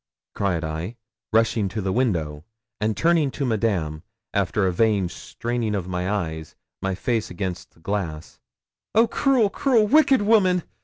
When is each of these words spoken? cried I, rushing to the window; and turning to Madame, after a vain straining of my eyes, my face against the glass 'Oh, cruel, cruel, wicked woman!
cried 0.33 0.63
I, 0.63 0.95
rushing 1.31 1.69
to 1.69 1.79
the 1.79 1.93
window; 1.93 2.43
and 2.79 2.97
turning 2.97 3.29
to 3.29 3.45
Madame, 3.45 4.01
after 4.33 4.65
a 4.65 4.73
vain 4.73 5.09
straining 5.09 5.75
of 5.75 5.87
my 5.87 6.09
eyes, 6.09 6.55
my 6.81 6.95
face 6.95 7.29
against 7.29 7.75
the 7.75 7.79
glass 7.81 8.39
'Oh, 8.95 9.05
cruel, 9.07 9.51
cruel, 9.51 9.85
wicked 9.85 10.23
woman! 10.23 10.63